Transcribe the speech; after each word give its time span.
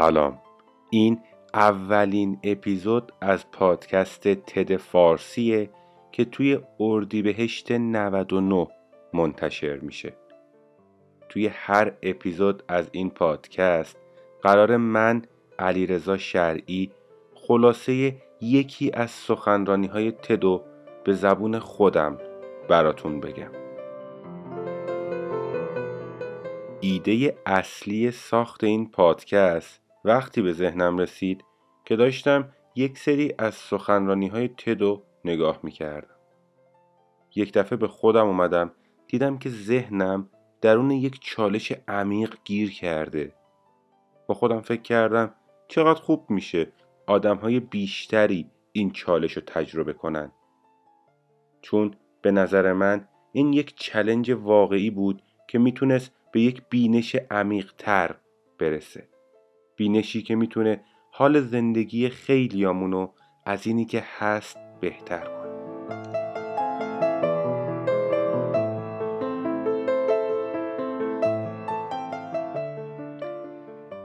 سلام. 0.00 0.38
این 0.90 1.20
اولین 1.54 2.38
اپیزود 2.44 3.12
از 3.20 3.50
پادکست 3.50 4.28
تد 4.28 4.76
فارسیه 4.76 5.70
که 6.12 6.24
توی 6.24 6.58
اردیبهشت 6.80 7.72
99 7.72 8.66
منتشر 9.14 9.76
میشه. 9.76 10.16
توی 11.28 11.46
هر 11.46 11.92
اپیزود 12.02 12.62
از 12.68 12.88
این 12.92 13.10
پادکست 13.10 13.96
قرار 14.42 14.76
من 14.76 15.22
علیرضا 15.58 16.16
شرعی 16.16 16.90
خلاصه 17.34 18.16
یکی 18.40 18.90
از 18.94 19.10
سخنرانی 19.10 19.86
های 19.86 20.12
تدو 20.12 20.62
به 21.04 21.12
زبون 21.12 21.58
خودم 21.58 22.18
براتون 22.68 23.20
بگم. 23.20 23.50
ایده 26.80 27.36
اصلی 27.46 28.10
ساخت 28.10 28.64
این 28.64 28.90
پادکست 28.90 29.89
وقتی 30.04 30.42
به 30.42 30.52
ذهنم 30.52 30.98
رسید 30.98 31.44
که 31.84 31.96
داشتم 31.96 32.52
یک 32.74 32.98
سری 32.98 33.34
از 33.38 33.54
سخنرانی 33.54 34.28
های 34.28 34.48
تدو 34.48 35.02
نگاه 35.24 35.60
می 35.62 35.70
کردم. 35.70 36.14
یک 37.36 37.52
دفعه 37.52 37.76
به 37.76 37.88
خودم 37.88 38.26
اومدم 38.26 38.72
دیدم 39.08 39.38
که 39.38 39.50
ذهنم 39.50 40.28
درون 40.60 40.90
یک 40.90 41.20
چالش 41.20 41.72
عمیق 41.88 42.36
گیر 42.44 42.72
کرده. 42.72 43.34
با 44.26 44.34
خودم 44.34 44.60
فکر 44.60 44.82
کردم 44.82 45.34
چقدر 45.68 46.00
خوب 46.00 46.30
میشه 46.30 46.72
آدم 47.06 47.36
های 47.36 47.60
بیشتری 47.60 48.50
این 48.72 48.90
چالش 48.90 49.32
رو 49.32 49.42
تجربه 49.46 49.92
کنن. 49.92 50.32
چون 51.62 51.94
به 52.22 52.30
نظر 52.30 52.72
من 52.72 53.08
این 53.32 53.52
یک 53.52 53.74
چلنج 53.76 54.30
واقعی 54.30 54.90
بود 54.90 55.22
که 55.48 55.58
می‌تونست 55.58 56.12
به 56.32 56.40
یک 56.40 56.62
بینش 56.70 57.16
عمیق 57.30 57.72
تر 57.78 58.16
برسه. 58.58 59.09
بینشی 59.80 60.22
که 60.22 60.34
می‌تونه 60.34 60.80
حال 61.10 61.40
زندگی 61.40 62.08
خیلیامونو 62.08 63.08
از 63.44 63.66
اینی 63.66 63.84
که 63.84 64.04
هست 64.18 64.58
بهتر 64.80 65.24
کنه. 65.24 65.50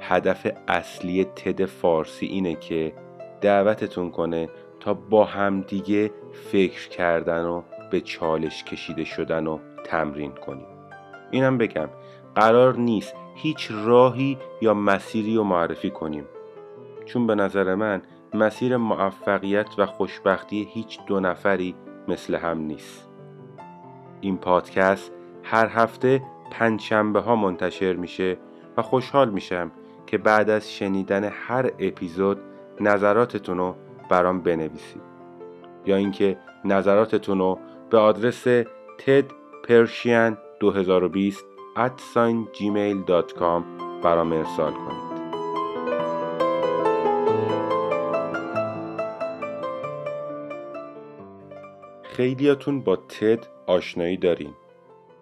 هدف 0.02 0.48
اصلی 0.68 1.23
تد 1.23 1.66
فارسی 1.66 2.26
اینه 2.26 2.56
که 2.56 2.94
دعوتتون 3.42 4.12
کنه 4.12 4.50
تا 4.80 4.94
با 4.94 5.26
همدیگه 5.26 6.12
فکر 6.52 6.90
کردن 6.90 7.46
و 7.46 7.62
به 7.92 8.02
چالش 8.02 8.64
کشیده 8.64 9.03
شدن 9.03 9.48
و 9.48 9.59
تمرین 9.84 10.31
کنیم 10.31 10.68
اینم 11.31 11.58
بگم 11.58 11.90
قرار 12.36 12.78
نیست 12.78 13.16
هیچ 13.36 13.72
راهی 13.72 14.38
یا 14.61 14.73
مسیری 14.73 15.36
رو 15.36 15.44
معرفی 15.44 15.89
کنیم. 15.89 16.25
چون 17.05 17.28
به 17.28 17.36
نظر 17.36 17.75
من 17.75 18.02
مسیر 18.33 18.78
موفقیت 18.78 19.67
و 19.78 19.86
خوشبختی 19.86 20.67
هیچ 20.72 21.00
دو 21.08 21.19
نفری 21.19 21.75
مثل 22.08 22.36
هم 22.36 22.58
نیست. 22.58 23.09
این 24.22 24.38
پادکست 24.38 25.11
هر 25.44 25.67
هفته 25.67 26.22
پنجشنبه 26.52 27.19
ها 27.19 27.36
منتشر 27.36 27.94
میشه 27.94 28.38
و 28.78 28.81
خوشحال 28.81 29.30
میشم 29.30 29.72
که 30.08 30.17
بعد 30.17 30.50
از 30.50 30.73
شنیدن 30.73 31.23
هر 31.23 31.72
اپیزود 31.80 32.38
نظراتتون 32.80 33.58
رو 33.58 33.75
برام 34.09 34.41
بنویسید. 34.41 35.02
یا 35.86 35.95
اینکه 35.95 36.38
نظراتتون 36.66 37.39
رو 37.39 37.59
به 37.89 37.97
آدرس 37.97 38.44
تد 38.97 39.25
پرشین 39.67 40.38
2020 40.59 41.45
gmail.com 41.75 43.63
برام 44.03 44.34
ارسال 44.34 44.74
کنید. 44.74 45.16
خیلیاتون 52.03 52.81
با 52.81 52.96
تد 52.96 53.47
آشنایی 53.68 54.18
دارین. 54.18 54.53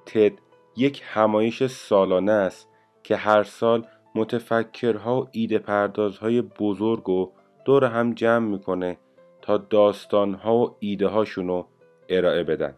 تد 0.06 0.32
یک 0.78 1.02
همایش 1.06 1.64
سالانه 1.66 2.32
است 2.32 2.70
که 3.04 3.16
هر 3.16 3.44
سال 3.44 3.88
متفکرها 4.16 5.22
و 5.22 5.28
ایده 5.32 5.60
پردازهای 5.60 6.42
بزرگ 6.42 7.10
و 7.10 7.32
دور 7.66 7.86
هم 7.86 8.14
جمع 8.14 8.48
می‌کنه 8.48 8.98
تا 9.42 9.58
داستانها 9.58 10.58
و 10.58 10.76
ایده 10.80 11.08
هاشونو 11.08 11.64
ارائه 12.10 12.44
بدن. 12.44 12.76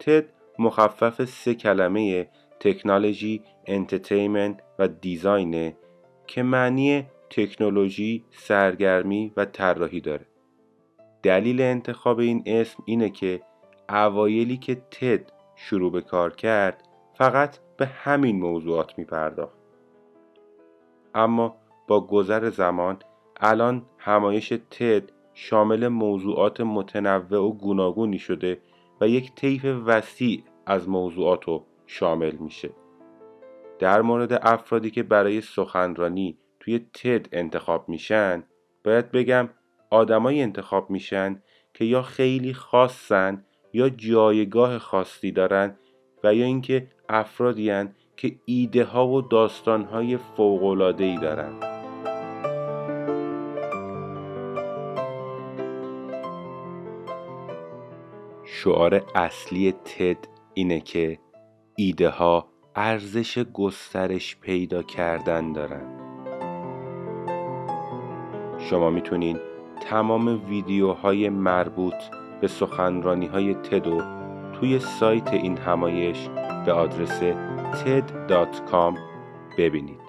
تد 0.00 0.24
مخفف 0.58 1.24
سه 1.24 1.54
کلمه 1.54 2.28
تکنولوژی، 2.64 3.42
انترتینمنت 3.66 4.62
و 4.78 4.88
دیزاینه 4.88 5.76
که 6.26 6.42
معنی 6.42 7.06
تکنولوژی، 7.30 8.24
سرگرمی 8.30 9.32
و 9.36 9.44
طراحی 9.44 10.00
داره. 10.00 10.26
دلیل 11.22 11.60
انتخاب 11.60 12.18
این 12.18 12.42
اسم 12.46 12.82
اینه 12.86 13.10
که 13.10 13.42
اوایلی 13.88 14.56
که 14.56 14.74
تد 14.74 15.32
شروع 15.56 15.92
به 15.92 16.00
کار 16.00 16.34
کرد 16.34 16.82
فقط 17.14 17.58
به 17.76 17.86
همین 17.86 18.40
موضوعات 18.40 18.98
می 18.98 19.04
پرداخت. 19.04 19.58
اما 21.14 21.56
با 21.88 22.06
گذر 22.06 22.50
زمان 22.50 22.98
الان 23.40 23.82
همایش 23.98 24.48
تد 24.70 25.12
شامل 25.34 25.88
موضوعات 25.88 26.60
متنوع 26.60 27.40
و 27.40 27.52
گوناگونی 27.52 28.18
شده 28.18 28.60
و 29.00 29.08
یک 29.08 29.34
طیف 29.34 29.64
وسیع 29.64 30.44
از 30.66 30.88
موضوعات 30.88 31.44
رو 31.44 31.66
شامل 31.86 32.36
میشه. 32.36 32.70
در 33.78 34.02
مورد 34.02 34.32
افرادی 34.32 34.90
که 34.90 35.02
برای 35.02 35.40
سخنرانی 35.40 36.38
توی 36.60 36.78
تد 36.78 37.28
انتخاب 37.32 37.88
میشن 37.88 38.44
باید 38.84 39.10
بگم 39.10 39.48
آدمایی 39.90 40.42
انتخاب 40.42 40.90
میشن 40.90 41.42
که 41.74 41.84
یا 41.84 42.02
خیلی 42.02 42.54
خاصن 42.54 43.44
یا 43.72 43.88
جایگاه 43.88 44.78
خاصی 44.78 45.32
دارن 45.32 45.76
و 46.24 46.34
یا 46.34 46.44
اینکه 46.44 46.88
افرادی 47.08 47.70
هن 47.70 47.94
که 48.16 48.36
ایده 48.44 48.84
ها 48.84 49.08
و 49.08 49.22
داستان 49.22 49.84
های 49.84 50.16
فوق 50.16 50.62
ای 50.98 51.18
دارن. 51.18 51.74
شعار 58.44 59.02
اصلی 59.14 59.72
تد 59.72 60.16
اینه 60.54 60.80
که 60.80 61.18
ایده 61.76 62.08
ها 62.08 62.48
ارزش 62.76 63.38
گسترش 63.38 64.36
پیدا 64.36 64.82
کردن 64.82 65.52
دارن. 65.52 66.04
شما 68.58 68.90
می‌تونید 68.90 69.36
تمام 69.80 70.48
ویدیوهای 70.48 71.28
مربوط 71.28 71.94
به 72.40 72.48
سخنرانی 72.48 73.26
های 73.26 73.54
تدو 73.54 74.02
توی 74.52 74.78
سایت 74.78 75.32
این 75.32 75.58
همایش 75.58 76.28
به 76.66 76.72
آدرس 76.72 77.20
ted.com 77.72 78.98
ببینید. 79.58 80.03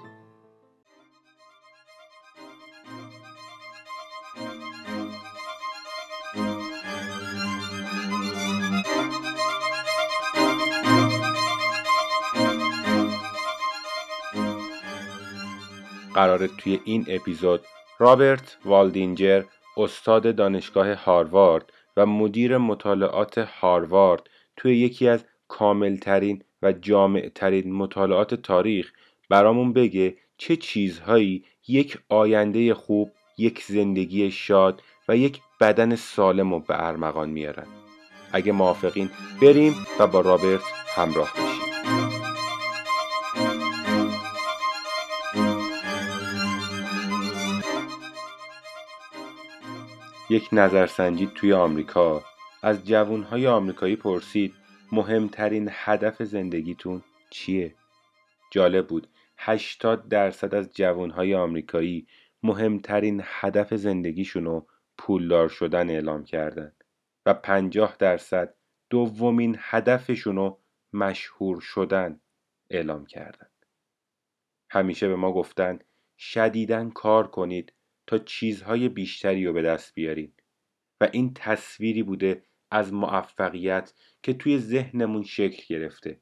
قرار 16.15 16.47
توی 16.47 16.79
این 16.85 17.05
اپیزود 17.07 17.61
رابرت 17.99 18.57
والدینجر 18.65 19.43
استاد 19.77 20.35
دانشگاه 20.35 20.93
هاروارد 20.93 21.73
و 21.97 22.05
مدیر 22.05 22.57
مطالعات 22.57 23.37
هاروارد 23.37 24.29
توی 24.57 24.78
یکی 24.78 25.07
از 25.07 25.25
کاملترین 25.47 26.43
و 26.61 26.72
جامعترین 26.72 27.73
مطالعات 27.73 28.35
تاریخ 28.35 28.91
برامون 29.29 29.73
بگه 29.73 30.17
چه 30.37 30.55
چیزهایی 30.55 31.43
یک 31.67 31.97
آینده 32.09 32.73
خوب، 32.73 33.11
یک 33.37 33.63
زندگی 33.63 34.31
شاد 34.31 34.81
و 35.07 35.17
یک 35.17 35.41
بدن 35.61 35.95
سالم 35.95 36.53
رو 36.53 36.59
به 36.59 36.87
ارمغان 36.87 37.29
میارن. 37.29 37.67
اگه 38.31 38.51
موافقین 38.51 39.09
بریم 39.41 39.75
و 39.99 40.07
با 40.07 40.22
رابرت 40.22 40.63
همراه 40.95 41.34
بشیم. 41.34 41.54
یک 50.29 50.49
نظرسنجی 50.51 51.31
توی 51.35 51.53
آمریکا 51.53 52.23
از 52.63 52.85
جوانهای 52.85 53.47
آمریکایی 53.47 53.95
پرسید 53.95 54.53
مهمترین 54.91 55.69
هدف 55.72 56.23
زندگیتون 56.23 57.03
چیه؟ 57.29 57.75
جالب 58.51 58.87
بود 58.87 59.07
80 59.37 60.07
درصد 60.07 60.55
از 60.55 60.73
جوانهای 60.73 61.35
آمریکایی 61.35 62.07
مهمترین 62.43 63.22
هدف 63.23 63.73
زندگیشونو 63.73 64.61
پولدار 64.97 65.49
شدن 65.49 65.89
اعلام 65.89 66.23
کردند 66.23 66.83
و 67.25 67.33
50 67.33 67.95
درصد 67.99 68.53
دومین 68.89 69.57
هدفشونو 69.59 70.57
مشهور 70.93 71.61
شدن 71.61 72.19
اعلام 72.69 73.05
کردند. 73.05 73.66
همیشه 74.69 75.07
به 75.07 75.16
ما 75.16 75.33
گفتن 75.33 75.79
شدیدن 76.17 76.89
کار 76.89 77.28
کنید 77.28 77.73
تا 78.07 78.17
چیزهای 78.17 78.90
بیشتری 78.90 79.46
رو 79.46 79.53
به 79.53 79.61
دست 79.61 79.93
بیارید 79.93 80.43
و 81.02 81.09
این 81.13 81.34
تصویری 81.34 82.03
بوده 82.03 82.43
از 82.72 82.93
موفقیت 82.93 83.93
که 84.23 84.34
توی 84.34 84.59
ذهنمون 84.59 85.23
شکل 85.23 85.63
گرفته. 85.75 86.22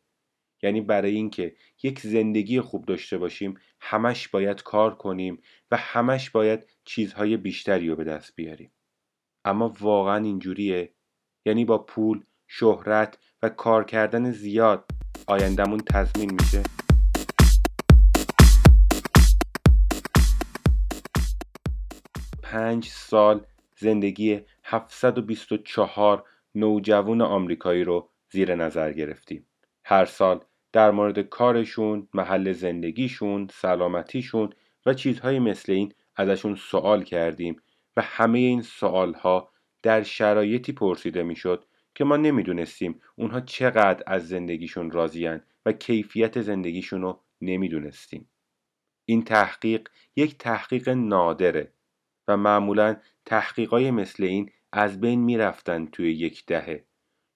یعنی 0.64 0.82
برای 0.82 1.16
اینکه 1.16 1.56
یک 1.84 2.00
زندگی 2.00 2.62
خوب 2.62 2.86
داشته 2.86 3.18
باشیم 3.18 3.60
همش 3.80 4.28
باید 4.28 4.64
کار 4.64 4.96
کنیم 4.96 5.42
و 5.72 5.78
همش 5.78 6.30
باید 6.30 6.70
چیزهای 6.86 7.38
بیشتری 7.38 7.90
رو 7.90 7.96
به 7.96 8.04
دست 8.04 8.36
بیاریم. 8.36 8.72
اما 9.46 9.74
واقعا 9.80 10.24
اینجوریه. 10.24 10.94
یعنی 11.46 11.66
با 11.66 11.78
پول 11.78 12.24
شهرت 12.48 13.20
و 13.42 13.50
کار 13.50 13.84
کردن 13.84 14.32
زیاد 14.32 14.86
آیندهمون 15.28 15.80
تضمین 15.80 16.32
میشه. 16.42 16.83
پنج 22.54 22.88
سال 22.88 23.46
زندگی 23.78 24.42
724 24.64 26.24
نوجوان 26.56 27.22
آمریکایی 27.22 27.84
رو 27.84 28.10
زیر 28.32 28.56
نظر 28.56 28.92
گرفتیم 28.94 29.48
هر 29.86 30.06
سال 30.06 30.44
در 30.72 30.92
مورد 30.92 31.20
کارشون، 31.20 32.08
محل 32.14 32.52
زندگیشون، 32.52 33.48
سلامتیشون 33.52 34.50
و 34.86 34.94
چیزهای 34.94 35.40
مثل 35.40 35.72
این 35.72 35.94
ازشون 36.16 36.56
سوال 36.56 37.04
کردیم 37.04 37.62
و 37.98 38.02
همه 38.02 38.40
این 38.40 38.62
سوالها 38.62 39.52
در 39.84 40.04
شرایطی 40.04 40.72
پرسیده 40.72 41.24
می‌شد 41.24 41.66
که 41.96 42.04
ما 42.04 42.18
نمی‌دونستیم 42.18 43.02
اونها 43.16 43.42
چقدر 43.42 44.04
از 44.08 44.28
زندگیشون 44.28 44.92
راضیان 44.92 45.42
و 45.66 45.72
کیفیت 45.72 46.42
زندگیشون 46.42 47.02
رو 47.02 47.20
نمی‌دونستیم. 47.42 48.30
این 49.06 49.24
تحقیق 49.24 49.90
یک 50.16 50.38
تحقیق 50.38 50.90
نادره 50.90 51.73
و 52.28 52.38
معمولا 52.38 52.96
تحقیقای 53.26 53.92
مثل 53.92 54.24
این 54.24 54.52
از 54.72 55.02
بین 55.02 55.20
می‌رفتن 55.20 55.86
توی 55.86 56.12
یک 56.12 56.46
دهه. 56.46 56.86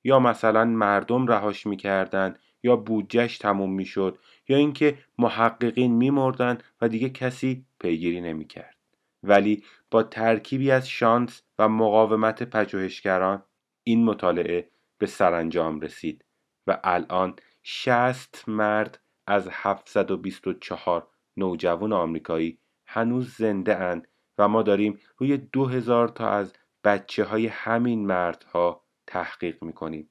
یا 0.04 0.20
مثلا 0.20 0.66
مردم 0.66 1.28
رهاش 1.28 1.68
می‌کردن 1.68 2.36
یا 2.64 2.76
بودجهش 2.76 3.38
تموم 3.38 3.74
می‌شد 3.74 4.20
یا 4.48 4.58
اینکه 4.58 4.98
محققین 5.18 5.94
میمردن 5.94 6.58
و 6.82 6.90
دیگه 6.90 7.10
کسی 7.10 7.66
پیگیری 7.80 8.22
نمی‌کرد. 8.22 8.78
ولی 9.24 9.64
با 9.92 10.04
ترکیبی 10.04 10.72
از 10.72 10.90
شانس 10.90 11.42
و 11.60 11.70
مقاومت 11.70 12.44
پژوهشگران 12.44 13.44
این 13.84 14.04
مطالعه 14.06 14.70
به 14.98 15.06
سرانجام 15.06 15.80
رسید 15.80 16.26
و 16.68 16.80
الان 16.84 17.36
60 17.64 18.44
مرد 18.50 19.00
از 19.28 19.50
724 19.52 21.08
نوجوان 21.38 21.94
آمریکایی 21.94 22.60
هنوز 22.86 23.36
زنده 23.36 23.78
اند 23.78 24.08
و 24.40 24.48
ما 24.48 24.64
داریم 24.64 25.00
روی 25.18 25.38
2000 25.38 26.08
تا 26.08 26.30
از 26.30 26.54
بچه 26.84 27.24
های 27.24 27.48
همین 27.48 28.08
مردها 28.08 28.86
تحقیق 29.08 29.64
می‌کنیم. 29.64 30.10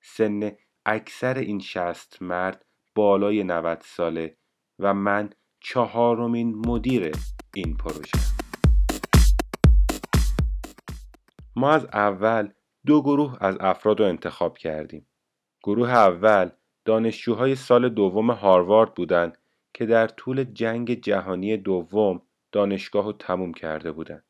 سن 0.00 0.52
اکثر 0.86 1.38
این 1.38 1.60
شست 1.60 2.22
مرد 2.22 2.64
بالای 2.94 3.44
90 3.44 3.80
ساله 3.84 4.36
و 4.78 4.94
من 4.94 5.30
چهارمین 5.60 6.54
مدیر 6.66 7.12
این 7.54 7.76
پروژه. 7.76 8.18
ما 11.56 11.70
از 11.70 11.84
اول 11.84 12.48
دو 12.86 13.02
گروه 13.02 13.36
از 13.40 13.56
افراد 13.60 14.00
رو 14.00 14.06
انتخاب 14.06 14.58
کردیم. 14.58 15.06
گروه 15.62 15.90
اول 15.90 16.50
دانشجوهای 16.84 17.54
سال 17.54 17.88
دوم 17.88 18.30
هاروارد 18.30 18.94
بودند 18.94 19.38
که 19.74 19.86
در 19.86 20.06
طول 20.06 20.44
جنگ 20.44 20.94
جهانی 20.94 21.56
دوم 21.56 22.22
دانشگاه 22.52 23.04
رو 23.04 23.12
تموم 23.12 23.52
کرده 23.52 23.92
بودند 23.92 24.24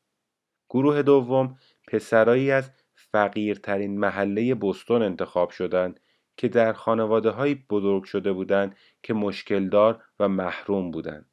گروه 0.69 1.01
دوم 1.01 1.57
پسرایی 1.87 2.51
از 2.51 2.71
فقیرترین 2.93 3.99
محله 3.99 4.55
بستون 4.55 5.01
انتخاب 5.01 5.49
شدند 5.49 5.99
که 6.37 6.47
در 6.47 6.73
خانواده 6.73 7.29
های 7.29 7.55
بزرگ 7.55 8.03
شده 8.03 8.33
بودند 8.33 8.75
که 9.03 9.13
مشکلدار 9.13 10.03
و 10.19 10.27
محروم 10.27 10.91
بودند. 10.91 11.29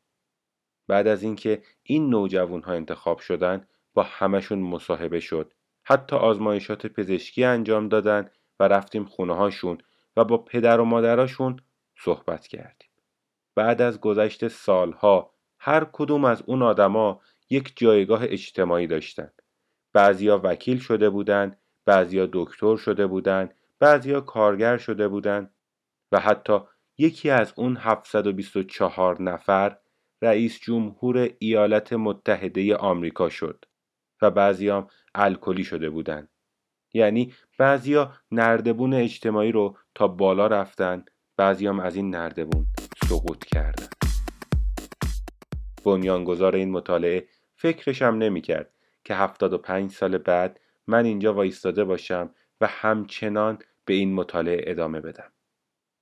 بعد 0.89 1.07
از 1.07 1.23
اینکه 1.23 1.63
این 1.83 2.11
نوجوان 2.11 2.63
ها 2.63 2.73
انتخاب 2.73 3.19
شدند 3.19 3.69
با 3.95 4.03
همشون 4.03 4.59
مصاحبه 4.59 5.21
شد. 5.21 5.53
حتی 5.85 6.17
آزمایشات 6.17 6.87
پزشکی 6.87 7.45
انجام 7.45 7.89
دادن 7.89 8.31
و 8.61 8.69
رفتیم 8.69 9.05
خونه 9.05 9.35
هاشون 9.35 9.79
و 10.17 10.25
با 10.25 10.39
پدر 10.39 10.81
و 10.81 10.85
مادراشون 10.85 11.61
صحبت 11.99 12.47
کردیم. 12.47 12.91
بعد 13.55 13.83
از 13.83 14.01
گذشت 14.01 14.49
سالها 14.49 15.36
هر 15.59 15.87
کدوم 15.93 16.25
از 16.25 16.43
اون 16.47 16.63
آدما 16.63 17.21
یک 17.51 17.73
جایگاه 17.77 18.21
اجتماعی 18.23 18.87
داشتن. 18.87 19.31
بعضیا 19.93 20.41
وکیل 20.45 20.79
شده 20.79 21.11
بودند، 21.11 21.59
بعضیا 21.85 22.29
دکتر 22.33 22.77
شده 22.77 23.07
بودند، 23.07 23.55
بعضیا 23.79 24.21
کارگر 24.21 24.77
شده 24.77 25.09
بودند 25.09 25.55
و 26.13 26.21
حتی 26.21 26.59
یکی 26.99 27.31
از 27.31 27.53
اون 27.57 27.77
724 27.77 29.23
نفر 29.23 29.79
رئیس 30.23 30.61
جمهور 30.61 31.31
ایالات 31.39 31.93
متحده 31.93 32.77
آمریکا 32.77 33.29
شد 33.29 33.65
و 34.23 34.31
بعضیام 34.31 34.89
الکلی 35.15 35.65
شده 35.65 35.91
بودند. 35.91 36.29
یعنی 36.95 37.35
بعضیا 37.59 38.13
نردبون 38.31 38.95
اجتماعی 38.95 39.53
رو 39.53 39.77
تا 39.95 40.09
بالا 40.09 40.47
رفتن 40.47 41.05
بعضیام 41.37 41.81
از 41.81 41.97
این 41.97 42.11
نردبون 42.11 42.67
سقوط 43.09 43.45
کردن 43.45 43.96
بنیانگذار 45.87 46.57
این 46.57 46.71
مطالعه 46.71 47.29
فکرشم 47.55 48.05
نمی‌کرد 48.05 48.71
که 49.05 49.15
75 49.15 49.91
سال 49.91 50.19
بعد 50.19 50.61
من 50.87 51.05
اینجا 51.05 51.35
وایستاده 51.35 51.85
باشم 51.85 52.31
و 52.61 52.67
همچنان 52.67 53.59
به 53.85 53.95
این 53.95 54.15
مطالعه 54.15 54.71
ادامه 54.71 55.01
بدم. 55.01 55.33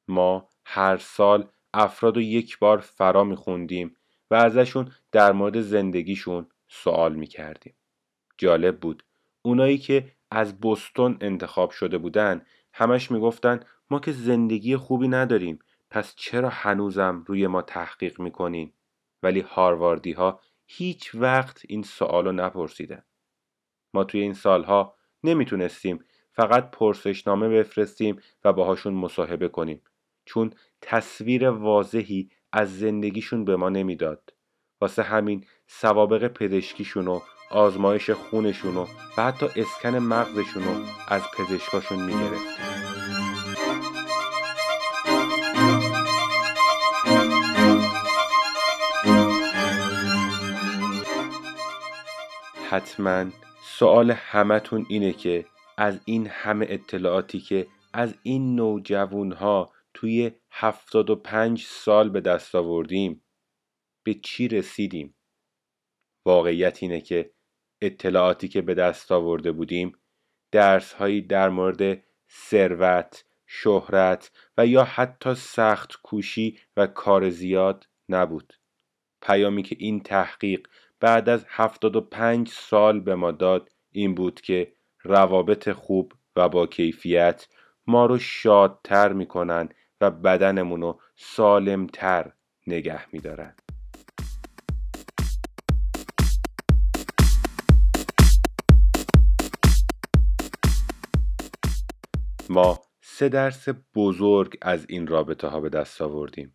ما 0.09 0.49
هر 0.65 0.97
سال 0.97 1.49
افراد 1.75 2.17
رو 2.17 2.23
یک 2.23 2.59
بار 2.59 2.79
فرا 2.79 3.25
میخوندیم 3.25 3.97
و 4.31 4.35
ازشون 4.35 4.93
در 5.13 5.33
مورد 5.33 5.61
زندگیشون 5.61 6.47
سوال 6.69 7.15
می‌کردیم. 7.15 7.75
جالب 8.39 8.81
بود. 8.81 9.05
اونایی 9.43 9.79
که 9.79 10.13
از 10.31 10.61
بستون 10.61 11.17
انتخاب 11.20 11.70
شده 11.70 11.99
بودن 11.99 12.47
همش 12.73 13.11
می‌گفتن 13.11 13.61
ما 13.91 14.01
که 14.01 14.13
زندگی 14.13 14.77
خوبی 14.77 15.08
نداریم 15.08 15.58
پس 15.91 16.15
چرا 16.17 16.49
هنوزم 16.49 17.25
روی 17.27 17.47
ما 17.47 17.63
تحقیق 17.63 18.20
می‌کنین؟ 18.20 18.73
ولی 19.25 19.41
هارواردی 19.41 20.13
ها 20.13 20.41
هیچ 20.67 21.15
وقت 21.15 21.63
این 21.69 21.83
سوالو 21.83 22.33
نپرسیدن. 22.33 23.03
ما 23.95 24.05
توی 24.05 24.21
این 24.21 24.35
سالها 24.35 24.97
نمی‌تونستیم 25.25 26.05
فقط 26.33 26.71
پرسشنامه 26.71 27.49
بفرستیم 27.49 28.21
و 28.45 28.53
باهاشون 28.53 28.95
مصاحبه 28.95 29.49
کنیم 29.49 29.83
چون 30.25 30.53
تصویر 30.81 31.49
واضحی 31.49 32.31
از 32.53 32.79
زندگیشون 32.79 33.45
به 33.45 33.57
ما 33.57 33.69
نمی‌داد. 33.69 34.35
واسه 34.81 35.03
همین 35.03 35.45
سوابق 35.67 36.29
پزشکیشون 36.29 37.09
و 37.09 37.21
آزمایش 37.51 38.11
خونشون 38.11 38.77
و 38.77 38.87
حتی 39.17 39.47
اسکن 39.57 39.97
مغزشون 39.97 40.65
رو 40.65 40.85
از 41.09 41.23
پزشکاشون 41.39 42.05
می‌گرفت 42.07 43.04
حتما 52.75 53.31
سوال 53.79 54.11
همتون 54.11 54.87
اینه 54.89 55.13
که 55.13 55.47
از 55.77 56.01
این 56.05 56.27
همه 56.27 56.67
اطلاعاتی 56.69 57.41
که 57.41 57.67
از 57.93 58.15
این 58.23 58.55
نوجوان 58.55 59.33
ها 59.33 59.73
توی 59.95 60.33
75 60.51 61.65
سال 61.65 62.09
به 62.09 62.21
دست 62.21 62.55
آوردیم 62.55 63.25
به 64.05 64.15
چی 64.15 64.49
رسیدیم؟ 64.49 65.17
واقعیت 66.27 66.83
اینه 66.83 67.01
که 67.01 67.35
اطلاعاتی 67.83 68.49
که 68.49 68.63
به 68.63 68.75
دست 68.75 69.13
آورده 69.13 69.53
بودیم 69.53 69.93
درس 70.53 70.93
هایی 70.93 71.23
در 71.23 71.49
مورد 71.49 72.03
ثروت، 72.49 73.25
شهرت 73.47 74.31
و 74.59 74.67
یا 74.67 74.85
حتی 74.85 75.35
سخت 75.35 75.93
کوشی 76.03 76.59
و 76.77 76.87
کار 76.87 77.31
زیاد 77.31 77.89
نبود. 78.09 78.53
پیامی 79.23 79.63
که 79.63 79.77
این 79.79 80.01
تحقیق 80.01 80.69
بعد 81.01 81.29
از 81.29 81.44
75 81.48 82.48
سال 82.48 83.01
به 83.01 83.15
ما 83.15 83.31
داد 83.31 83.70
این 83.93 84.15
بود 84.15 84.41
که 84.41 84.72
روابط 85.03 85.72
خوب 85.72 86.13
و 86.36 86.48
با 86.48 86.67
کیفیت 86.67 87.48
ما 87.86 88.06
رو 88.06 88.19
شادتر 88.19 89.13
می‌کنن 89.13 89.69
و 90.01 90.10
بدنمون 90.10 90.81
رو 90.81 91.01
سالمتر 91.17 92.32
نگه 92.67 93.15
میدارن. 93.15 93.55
ما 102.48 102.81
سه 103.01 103.29
درس 103.29 103.69
بزرگ 103.94 104.58
از 104.63 104.86
این 104.89 105.06
رابطه 105.06 105.48
ها 105.48 105.60
به 105.60 105.69
دست 105.69 106.03
آوردیم. 106.03 106.55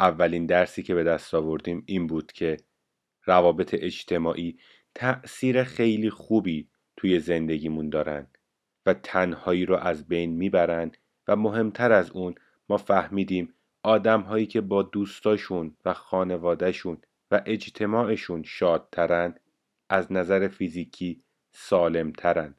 اولین 0.00 0.46
درسی 0.46 0.82
که 0.82 0.94
به 0.94 1.04
دست 1.04 1.34
آوردیم 1.34 1.82
این 1.86 2.06
بود 2.06 2.32
که 2.32 2.56
روابط 3.24 3.74
اجتماعی 3.78 4.58
تأثیر 4.94 5.64
خیلی 5.64 6.10
خوبی 6.10 6.68
توی 6.96 7.20
زندگیمون 7.20 7.88
دارن 7.88 8.26
و 8.86 8.94
تنهایی 8.94 9.66
رو 9.66 9.76
از 9.76 10.08
بین 10.08 10.30
می‌برن 10.30 10.92
و 11.28 11.36
مهمتر 11.36 11.92
از 11.92 12.10
اون 12.10 12.34
ما 12.68 12.76
فهمیدیم 12.76 13.54
آدم 13.82 14.20
هایی 14.20 14.46
که 14.46 14.60
با 14.60 14.82
دوستاشون 14.82 15.76
و 15.84 15.94
خانوادهشون 15.94 16.98
و 17.30 17.42
اجتماعشون 17.46 18.42
شادترن 18.42 19.34
از 19.88 20.12
نظر 20.12 20.48
فیزیکی 20.48 21.22
سالمترن 21.52 22.54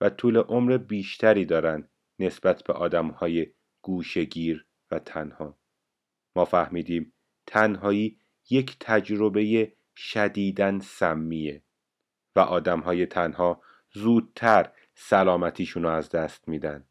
و 0.00 0.10
طول 0.10 0.36
عمر 0.36 0.76
بیشتری 0.76 1.44
دارن 1.44 1.88
نسبت 2.18 2.62
به 2.62 2.72
آدم 2.72 3.08
های 3.08 3.46
گوشگیر 3.82 4.66
و 4.90 4.98
تنها. 4.98 5.58
ما 6.36 6.44
فهمیدیم 6.44 7.12
تنهایی 7.46 8.18
یک 8.50 8.76
تجربه 8.80 9.72
شدیدن 9.96 10.78
سمیه 10.78 11.62
و 12.36 12.40
آدم 12.40 12.80
های 12.80 13.06
تنها 13.06 13.62
زودتر 13.92 14.72
سلامتیشون 14.94 15.82
رو 15.82 15.88
از 15.88 16.08
دست 16.08 16.48
میدن 16.48 16.84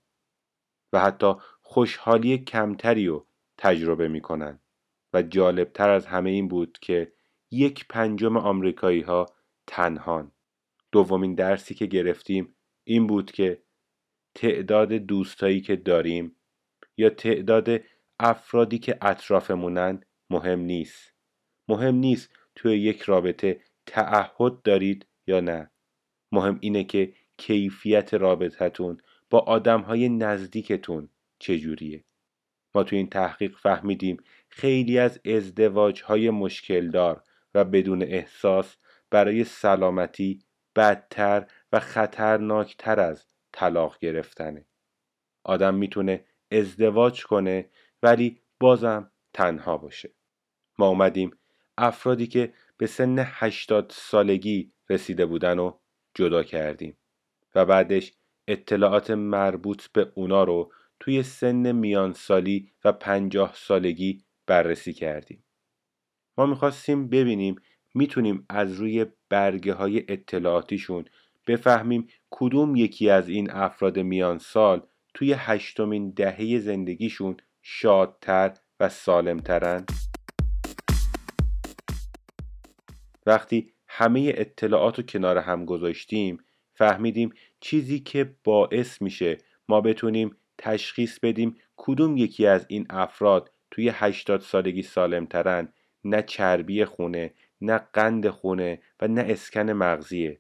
و 0.94 1.00
حتی 1.00 1.34
خوشحالی 1.62 2.38
کمتری 2.38 3.08
رو 3.08 3.28
تجربه 3.58 4.08
می‌کنن 4.08 4.60
و 5.14 5.22
جالبتر 5.22 5.90
از 5.90 6.06
همه 6.06 6.30
این 6.30 6.48
بود 6.48 6.78
که 6.82 7.14
یک 7.52 7.88
پنجم 7.88 8.38
آمریکایی 8.38 9.02
ها 9.02 9.26
تنهان. 9.68 10.32
دومین 10.92 11.36
درسی 11.36 11.74
که 11.74 11.86
گرفتیم 11.86 12.56
این 12.84 13.08
بود 13.08 13.32
که 13.32 13.64
تعداد 14.36 14.94
دوستایی 14.94 15.62
که 15.62 15.76
داریم 15.76 16.36
یا 16.98 17.10
تعداد 17.10 17.70
افرادی 18.20 18.80
که 18.80 18.98
اطرافمونن 19.02 20.04
مهم 20.30 20.60
نیست. 20.60 21.14
مهم 21.68 21.96
نیست 21.96 22.30
توی 22.56 22.78
یک 22.78 23.02
رابطه 23.02 23.62
تعهد 23.86 24.62
دارید 24.62 25.06
یا 25.28 25.40
نه. 25.40 25.72
مهم 26.32 26.58
اینه 26.62 26.84
که 26.84 27.14
کیفیت 27.38 28.14
رابطتون 28.14 28.98
با 29.30 29.40
آدم 29.40 29.82
های 29.82 30.10
نزدیکتون 30.10 31.10
چجوریه. 31.40 32.04
ما 32.76 32.84
توی 32.84 32.98
این 32.98 33.10
تحقیق 33.10 33.58
فهمیدیم 33.58 34.18
خیلی 34.50 35.00
از 35.00 35.20
ازدواج 35.26 36.02
های 36.04 36.30
مشکل 36.30 36.90
دار 36.90 37.24
و 37.54 37.64
بدون 37.64 38.04
احساس 38.04 38.78
برای 39.10 39.44
سلامتی 39.44 40.40
بدتر 40.76 41.48
و 41.72 41.80
خطرناکتر 41.80 43.00
از 43.00 43.26
طلاق 43.52 44.00
گرفتنه. 44.00 44.66
آدم 45.44 45.76
می‌تونه 45.76 46.26
ازدواج 46.52 47.24
کنه 47.24 47.70
ولی 48.04 48.42
بازم 48.60 49.12
تنها 49.34 49.78
باشه. 49.78 50.14
ما 50.78 50.88
اومدیم 50.88 51.32
افرادی 51.78 52.28
که 52.28 52.54
به 52.78 52.88
سن 52.88 53.16
80 53.20 53.92
سالگی 53.96 54.72
رسیده 54.90 55.26
بودن 55.26 55.60
و 55.60 55.78
جدا 56.14 56.44
کردیم 56.44 56.98
و 57.56 57.66
بعدش 57.66 58.14
اطلاعات 58.48 59.12
مربوط 59.12 59.88
به 59.88 60.12
اونا 60.16 60.44
رو 60.44 60.72
توی 61.00 61.24
سن 61.24 61.72
میان 61.72 62.14
سالی 62.14 62.72
و 62.84 62.92
پنجاه 62.92 63.54
سالگی 63.56 64.24
بررسی 64.48 64.94
کردیم. 64.94 65.44
ما 66.38 66.46
می‌خواستیم 66.46 67.10
ببینیم 67.10 67.56
می‌تونیم 67.94 68.46
از 68.50 68.74
روی 68.74 69.06
برگه 69.30 69.74
های 69.74 70.06
اطلاعاتیشون 70.08 71.06
بفهمیم 71.48 72.08
کدوم 72.30 72.76
یکی 72.76 73.10
از 73.10 73.30
این 73.30 73.52
افراد 73.52 74.00
میان 74.00 74.38
سال 74.38 74.88
توی 75.14 75.34
هشتمین 75.38 76.10
دهه 76.10 76.60
زندگیشون 76.60 77.38
شادتر 77.62 78.54
و 78.80 78.90
سالمترن 78.90 79.86
وقتی 83.26 83.74
همه 83.88 84.34
اطلاعات 84.36 84.98
رو 84.98 85.04
کنار 85.04 85.38
هم 85.38 85.66
گذاشتیم 85.66 86.38
فهمیدیم 86.74 87.34
چیزی 87.60 88.00
که 88.00 88.36
باعث 88.44 89.02
میشه 89.02 89.38
ما 89.70 89.82
بتونیم 89.82 90.38
تشخیص 90.58 91.20
بدیم 91.20 91.56
کدوم 91.78 92.18
یکی 92.18 92.48
از 92.48 92.66
این 92.70 92.86
افراد 92.90 93.52
توی 93.72 93.90
80 93.90 94.42
سالگی 94.42 94.82
سالمترن 94.82 95.74
نه 96.04 96.22
چربی 96.22 96.86
خونه 96.86 97.34
نه 97.62 97.78
قند 97.78 98.30
خونه 98.30 98.82
و 99.02 99.08
نه 99.08 99.26
اسکن 99.30 99.72
مغزیه 99.72 100.40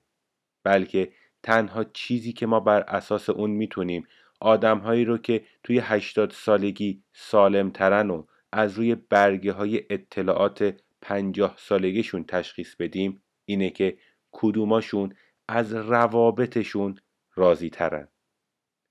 بلکه 0.63 1.11
تنها 1.43 1.83
چیزی 1.83 2.33
که 2.33 2.45
ما 2.45 2.59
بر 2.59 2.81
اساس 2.81 3.29
اون 3.29 3.49
می‌تونیم 3.49 4.07
آدمهایی 4.39 5.05
رو 5.05 5.17
که 5.17 5.45
توی 5.63 5.79
80 5.79 6.31
سالگی 6.31 7.03
سالمترن 7.13 8.09
و 8.09 8.25
از 8.51 8.77
روی 8.77 8.95
برگه 8.95 9.51
های 9.51 9.83
اطلاعات 9.89 10.82
50 11.03 11.55
سالگیشون 11.57 12.23
تشخیص 12.23 12.75
بدیم 12.75 13.23
اینه 13.45 13.69
که 13.69 13.97
کدوماشون 14.31 15.15
از 15.47 15.73
روابطشون 15.73 16.99
راضی 17.35 17.69
ترن 17.69 18.07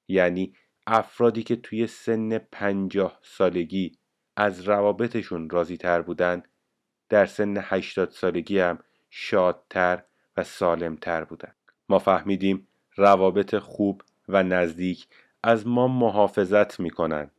یعنی 0.08 0.54
افرادی 0.86 1.42
که 1.42 1.56
توی 1.56 1.86
سن 1.86 2.38
پنجاه 2.38 3.18
سالگی 3.22 3.92
از 4.36 4.68
روابطشون 4.68 5.50
راضی 5.50 5.76
تر 5.76 6.02
بودن 6.02 6.42
در 7.08 7.26
سن 7.26 7.56
هشتاد 7.60 8.10
سالگی 8.10 8.58
هم 8.58 8.78
شادتر 9.10 10.02
و 10.36 10.44
سالمتر 10.44 11.24
بودن. 11.24 11.54
ما 11.88 11.98
فهمیدیم 11.98 12.68
روابط 12.96 13.58
خوب 13.58 14.02
و 14.28 14.42
نزدیک 14.42 15.08
از 15.42 15.66
ما 15.66 15.88
محافظت 15.88 16.80
می‌کنن. 16.80 17.30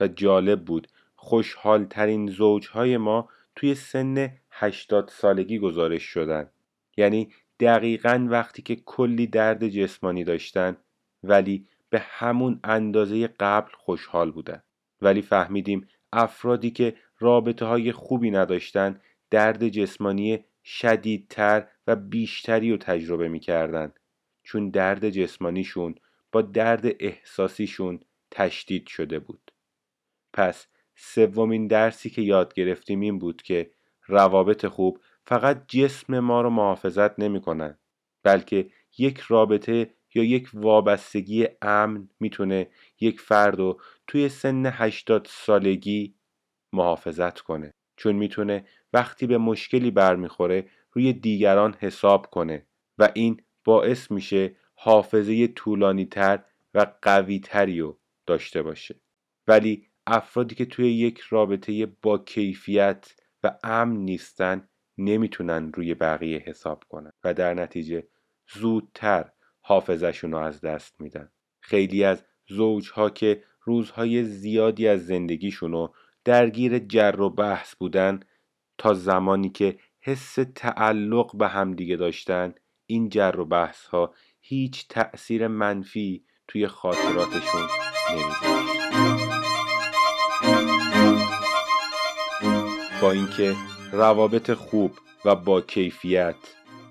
و 0.00 0.08
جالب 0.08 0.64
بود 0.64 0.88
خوشحالترین 1.16 2.30
زوجهای 2.30 2.96
ما 2.96 3.28
توی 3.58 3.74
سن 3.74 4.36
هشتاد 4.50 5.08
سالگی 5.08 5.58
گزارش 5.58 6.02
شدن. 6.02 6.50
یعنی 6.96 7.32
دقیقا 7.60 8.26
وقتی 8.30 8.62
که 8.62 8.76
کلی 8.76 9.26
درد 9.26 9.68
جسمانی 9.68 10.24
داشتن 10.24 10.76
ولی 11.22 11.66
به 11.90 11.98
همون 11.98 12.60
اندازه 12.64 13.26
قبل 13.26 13.70
خوشحال 13.78 14.30
بودن. 14.30 14.62
ولی 15.02 15.22
فهمیدیم 15.22 15.88
افرادی 16.12 16.70
که 16.70 16.96
رابطه 17.18 17.64
های 17.64 17.92
خوبی 17.92 18.30
نداشتن 18.30 19.00
درد 19.30 19.68
جسمانی 19.68 20.44
شدیدتر 20.64 21.68
و 21.86 21.96
بیشتری 21.96 22.70
رو 22.70 22.76
تجربه 22.76 23.28
می‌کردن. 23.28 23.92
چون 24.42 24.70
درد 24.70 25.10
جسمانیشون 25.10 25.94
با 26.32 26.42
درد 26.42 26.86
احساسیشون 27.00 28.00
تشدید 28.30 28.86
شده 28.86 29.18
بود. 29.18 29.52
پس 30.32 30.66
سومین 31.00 31.66
درسی 31.66 32.10
که 32.10 32.22
یاد 32.22 32.54
گرفتیم 32.54 33.00
این 33.00 33.18
بود 33.18 33.42
که 33.42 33.70
روابط 34.06 34.66
خوب 34.66 35.00
فقط 35.26 35.66
جسم 35.68 36.18
ما 36.18 36.40
رو 36.40 36.50
محافظت 36.50 37.18
نمی‌کنن 37.18 37.78
بلکه 38.22 38.70
یک 38.98 39.18
رابطه 39.18 39.90
یا 40.14 40.24
یک 40.24 40.50
وابستگی 40.54 41.46
امن 41.62 42.08
می‌تونه 42.20 42.70
یک 43.00 43.20
فرد 43.20 43.58
رو 43.58 43.80
توی 44.06 44.28
سن 44.28 44.66
80 44.66 45.26
سالگی 45.30 46.14
محافظت 46.72 47.40
کنه. 47.40 47.74
چون 47.96 48.16
می‌تونه 48.16 48.64
وقتی 48.92 49.26
به 49.26 49.38
مشکلی 49.38 49.90
برمیخوره 49.90 50.68
روی 50.92 51.12
دیگران 51.12 51.76
حساب 51.80 52.26
کنه 52.26 52.66
و 52.98 53.08
این 53.14 53.40
باعث 53.64 54.10
میشه 54.10 54.56
حافظه 54.74 55.46
طولانی 55.46 56.06
تر 56.06 56.44
و 56.74 56.86
قوی 57.02 57.40
تری 57.40 57.80
رو 57.80 57.98
داشته 58.26 58.62
باشه. 58.62 59.00
ولی 59.46 59.86
افرادی 60.10 60.54
که 60.54 60.64
توی 60.64 60.92
یک 60.92 61.18
رابطه 61.18 61.86
با 61.86 62.18
کیفیت 62.18 63.14
و 63.42 63.58
امن 63.64 63.96
نیستن 63.96 64.68
نمی‌تونن 64.98 65.72
روی 65.72 65.94
بقیه 65.94 66.38
حساب 66.38 66.84
کنن 66.88 67.12
و 67.24 67.34
در 67.34 67.54
نتیجه 67.54 68.08
زودتر 68.54 69.30
حافظشون 69.60 70.32
رو 70.32 70.38
از 70.38 70.60
دست 70.60 71.00
میدن. 71.00 71.30
خیلی 71.60 72.04
از 72.04 72.24
زوجها 72.48 73.10
که 73.10 73.42
روزهای 73.62 74.24
زیادی 74.24 74.88
از 74.88 75.06
زندگیشون 75.06 75.72
رو 75.72 75.94
درگیر 76.24 76.78
جر 76.78 77.20
و 77.20 77.30
بحث 77.30 77.74
بودن 77.74 78.20
تا 78.78 78.94
زمانی 78.94 79.50
که 79.50 79.78
حس 80.00 80.38
تعلق 80.54 81.36
به 81.36 81.48
همدیگه 81.48 81.96
داشتن 81.96 82.54
این 82.86 83.08
جر 83.08 83.34
و 83.38 83.44
بحث 83.44 83.86
ها 83.86 84.14
هیچ 84.40 84.88
تأثیر 84.88 85.48
منفی 85.48 86.24
توی 86.48 86.66
خاطراتشون 86.66 87.68
نمیده 88.10 89.17
با 93.02 93.10
اینکه 93.10 93.56
روابط 93.92 94.50
خوب 94.50 94.98
و 95.24 95.36
با 95.36 95.60
کیفیت 95.60 96.36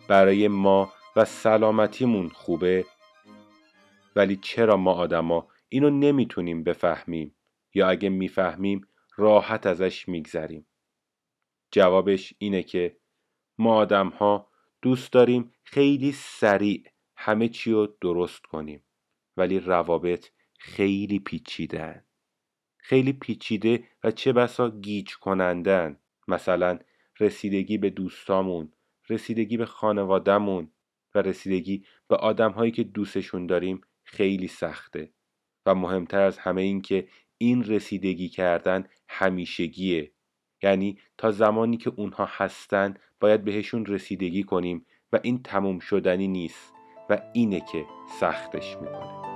برای 0.07 0.47
ما 0.47 0.93
و 1.15 1.25
سلامتیمون 1.25 2.29
خوبه. 2.29 2.85
ولی 4.15 4.35
چرا 4.35 4.77
ما 4.77 4.93
آدما 4.93 5.47
اینو 5.69 5.89
نمی‌تونیم 5.89 6.63
بفهمیم 6.63 7.35
یا 7.73 7.89
اگه 7.89 8.09
می‌فهمیم 8.09 8.87
راحت 9.17 9.65
ازش 9.65 10.07
میگذریم؟ 10.07 10.67
جوابش 11.71 12.33
اینه 12.37 12.63
که 12.63 12.97
ما 13.57 13.75
آدم 13.75 14.09
ها 14.09 14.49
دوست 14.81 15.11
داریم 15.11 15.53
خیلی 15.63 16.11
سریع 16.11 16.83
همه 17.15 17.47
چی 17.47 17.71
رو 17.71 17.95
درست 18.01 18.41
کنیم 18.41 18.83
ولی 19.37 19.59
روابط 19.59 20.27
خیلی 20.59 21.19
پیچیدن 21.19 22.06
خیلی 22.87 23.13
پیچیده 23.13 23.83
و 24.03 24.11
چه 24.11 24.33
بسا 24.33 24.69
گیج 24.69 25.13
کنندن. 25.13 25.99
مثلا 26.27 26.79
رسیدگی 27.19 27.77
به 27.77 27.89
دوستامون 27.89 28.71
رسیدگی 29.09 29.57
به 29.57 29.65
خانوادهمون 29.65 30.71
و 31.15 31.21
رسیدگی 31.21 31.85
به 32.07 32.15
آدمهایی 32.15 32.71
که 32.71 32.83
دوستشون 32.83 33.47
داریم 33.47 33.81
خیلی 34.03 34.47
سخته. 34.47 35.11
و 35.65 35.75
مهمتر 35.75 36.21
از 36.21 36.37
همه 36.37 36.61
این 36.61 36.81
که 36.81 37.07
این 37.37 37.63
رسیدگی 37.63 38.29
کردن 38.29 38.87
همیشگیه. 39.07 40.11
یعنی 40.63 40.99
تا 41.17 41.31
زمانی 41.31 41.77
که 41.77 41.91
اونها 41.95 42.25
هستن 42.31 42.93
باید 43.19 43.43
بهشون 43.43 43.85
رسیدگی 43.85 44.43
کنیم 44.43 44.85
و 45.13 45.19
این 45.23 45.43
تموم 45.43 45.79
شدنی 45.79 46.27
نیست 46.27 46.73
و 47.09 47.21
اینه 47.33 47.59
که 47.71 47.85
سختش 48.19 48.77
می‌کنه. 48.77 49.26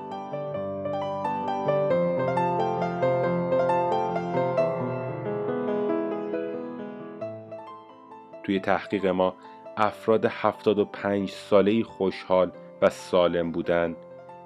توی 8.44 8.60
تحقیق 8.60 9.06
ما 9.06 9.36
افراد 9.78 10.26
75 10.26 11.30
ساله 11.30 11.84
خوشحال 11.84 12.52
و 12.82 12.90
سالم 12.90 13.52
بودن 13.52 13.96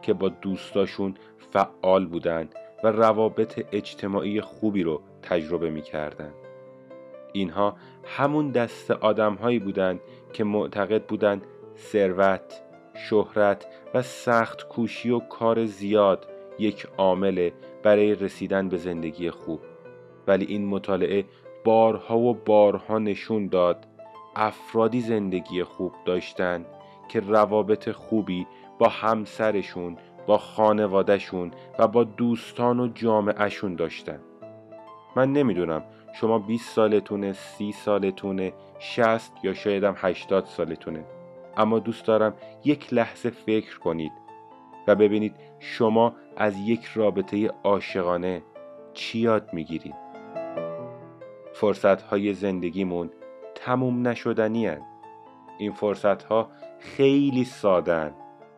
که 0.02 0.14
با 0.14 0.30
دوستاشون 0.30 1.16
فعال 1.52 2.06
بودن 2.06 2.50
و 2.84 2.88
روابط 2.88 3.66
اجتماعی 3.72 4.42
خوبی 4.42 4.84
رو 4.84 5.02
تجربه 5.22 5.70
می‌کردن. 5.70 6.32
اینها 7.34 7.76
همون 8.06 8.52
دست 8.52 8.92
آدم 8.92 9.34
هایی 9.34 9.60
بودند 9.60 10.00
که 10.34 10.44
معتقد 10.44 11.06
بودند 11.06 11.46
ثروت، 11.78 12.62
شهرت 13.10 13.68
و 13.94 14.02
سخت 14.02 14.68
کوشی 14.68 15.10
و 15.10 15.20
کار 15.20 15.66
زیاد 15.66 16.28
یک 16.60 16.88
عامله 16.98 17.54
برای 17.84 18.16
رسیدن 18.16 18.70
به 18.70 18.78
زندگی 18.78 19.30
خوب. 19.30 19.60
ولی 20.28 20.46
این 20.46 20.66
مطالعه 20.66 21.26
بارها 21.66 22.18
و 22.18 22.34
بارها 22.34 23.00
نشون 23.00 23.48
داد 23.48 23.88
افرادی 24.36 25.02
زندگی 25.02 25.64
خوب 25.64 25.92
داشتن 26.06 26.66
که 27.08 27.20
روابط 27.20 27.92
خوبی 27.92 28.48
با 28.80 28.88
همسرشون 28.88 29.98
با 30.28 30.38
خانوادهشون 30.38 31.52
و 31.80 31.88
با 31.88 32.04
دوستان 32.04 32.80
و 32.80 32.88
جامعهشون 32.88 33.76
داشتن. 33.76 34.20
من 35.16 35.34
نمی‌دونم 35.34 35.84
شما 36.14 36.40
20 36.40 36.76
سالتونه 36.76 37.34
30 37.34 37.72
سالتونه 37.72 38.54
60 38.80 39.32
یا 39.44 39.54
شاید 39.54 39.84
هم 39.84 39.96
80 39.98 40.46
سالتونه. 40.46 41.06
اما 41.58 41.80
دوست 41.80 42.06
دارم 42.06 42.34
یک 42.66 42.94
لحظه 42.94 43.30
فکر 43.30 43.80
کنید 43.80 44.12
و 44.88 44.96
ببینید 44.96 45.36
شما 45.60 46.14
از 46.38 46.60
یک 46.60 46.86
رابطه 46.86 47.52
عاشقانه 47.64 48.44
چی 48.94 49.20
یاد 49.20 49.54
می‌گیرید. 49.54 50.05
فرصت 51.56 52.02
های 52.02 52.34
زندگیمون 52.34 53.10
تموم 53.56 54.08
نشدنی 54.08 54.68
هن. 54.68 54.82
این 55.58 55.72
فرصت 55.72 56.24
ها 56.24 56.50
خیلی 56.80 57.44
سادن 57.44 58.14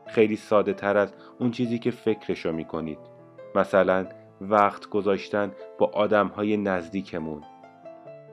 خیلی 0.07 0.35
ساده 0.35 0.73
تر 0.73 0.97
از 0.97 1.13
اون 1.39 1.51
چیزی 1.51 1.79
که 1.79 1.91
فکرشو 1.91 2.51
می‌کنید. 2.51 2.99
مثلا 3.55 4.05
وقت 4.41 4.89
گذاشتن 4.89 5.51
با 5.77 5.91
آدم 5.93 6.27
های 6.27 6.57
نزدیکمون. 6.57 7.43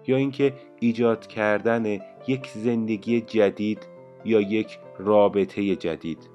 یا 0.06 0.16
اینکه 0.16 0.52
ایجاد 0.80 1.26
کردن 1.26 1.98
یک 2.26 2.46
زندگی 2.54 3.20
جدید 3.20 3.88
یا 4.24 4.40
یک 4.40 4.78
رابطه 4.98 5.76
جدید. 5.76 6.30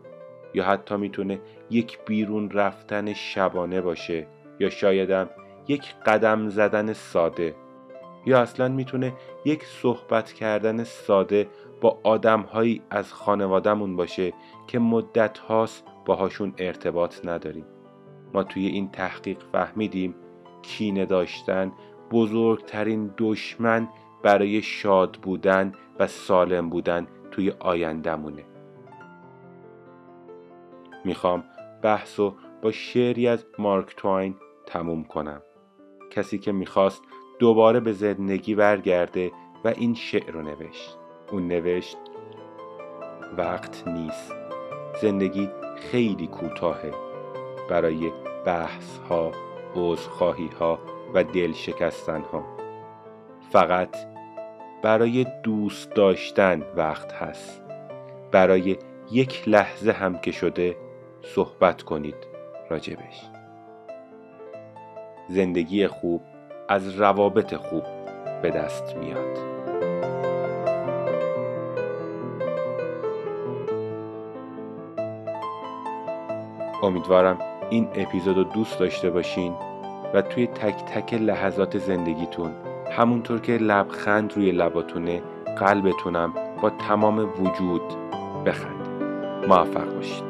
یا 0.53 0.63
حتی 0.63 0.95
می‌تونه 0.95 1.39
یک 1.69 2.00
بیرون 2.05 2.51
رفتن 2.51 3.13
شبانه 3.13 3.82
باشه. 3.82 4.27
یا 4.60 4.69
شایدم 4.69 5.30
یک 5.67 5.95
قدم 6.06 6.49
زدن 6.49 6.93
ساده. 6.93 7.56
یا 8.29 8.41
اصلا 8.41 8.67
می‌تونه 8.67 9.13
یک 9.45 9.63
صحبت 9.65 10.33
کردن 10.33 10.83
ساده 10.83 11.47
با 11.81 11.99
آدمهایی 12.03 12.81
از 12.89 13.13
خانوادهمون 13.13 13.95
باشه 13.95 14.33
که 14.67 14.79
مدت 14.79 15.37
هاست 15.37 15.83
باهاشون 16.05 16.53
ارتباط 16.57 17.25
نداریم. 17.25 17.65
ما 18.33 18.43
توی 18.43 18.65
این 18.65 18.91
تحقیق 18.91 19.37
فهمیدیم 19.51 20.15
کینه 20.61 21.05
داشتن 21.05 21.71
بزرگترین 22.11 23.13
دشمن 23.17 23.89
برای 24.23 24.61
شاد 24.61 25.15
بودن 25.21 25.73
و 25.99 26.07
سالم 26.07 26.69
بودن 26.69 27.07
توی 27.31 27.53
آیندهمونه. 27.59 28.43
می‌خوام 31.05 31.43
بحث 31.81 32.19
و 32.19 32.35
با 32.61 32.71
شعری 32.71 33.27
از 33.27 33.45
مارک 33.59 33.95
توین 33.95 34.35
تموم 34.65 35.03
کنم. 35.03 35.41
کسی 36.09 36.39
که 36.39 36.51
می‌خواست 36.51 37.01
دوباره 37.39 37.80
به 37.80 37.91
زندگی 37.91 38.56
برگرده 38.56 39.32
و 39.65 39.67
این 39.67 39.93
شعر 39.93 40.32
رو 40.32 40.41
نوشت. 40.41 40.97
اون 41.32 41.47
نوشت 41.47 41.97
وقت 43.38 43.88
نیست. 43.88 44.36
زندگی 45.02 45.49
خیلی 45.75 46.28
کوتاهه. 46.28 46.91
برای 47.69 48.12
بحث 48.45 48.97
ها 48.97 49.32
عذرخواهی 49.75 50.49
ها 50.60 50.80
و 51.13 51.23
دل 51.23 51.54
شکستن 51.54 52.21
ها 52.21 52.43
فقط 53.52 53.97
برای 54.82 55.25
دوست 55.43 55.93
داشتن 55.93 56.63
وقت 56.75 57.13
هست. 57.13 57.62
برای 58.32 58.78
یک 59.12 59.43
لحظه 59.47 59.91
هم 59.91 60.17
که 60.17 60.32
شده 60.32 60.75
صحبت 61.21 61.82
کنید 61.82 62.28
راجبش. 62.69 63.30
زندگی 65.30 65.88
خوب 65.88 66.21
از 66.69 66.99
روابط 66.99 67.55
خوب 67.55 67.84
به 68.41 68.51
دست 68.51 68.95
میاد. 68.95 69.38
امیدوارم 76.84 77.39
این 77.69 77.88
اپیزود 77.95 78.38
رو 78.38 78.43
دوست 78.43 78.79
داشته 78.79 79.10
باشین 79.10 79.53
و 80.13 80.21
توی 80.21 80.47
تک 80.47 80.86
تک 80.86 81.13
لحظات 81.13 81.77
زندگیتون 81.77 82.51
همونطور 82.91 83.39
که 83.39 83.58
لبخند 83.58 84.34
روی 84.34 84.51
لباتونه 84.51 85.21
قلبتونم 85.58 86.34
با 86.62 86.69
تمام 86.69 87.19
وجود 87.19 87.82
بخند. 88.45 88.88
موفق 89.47 89.95
باشید 89.95 90.28